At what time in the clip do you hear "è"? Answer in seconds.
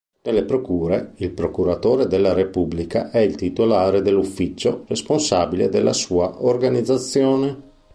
3.11-3.19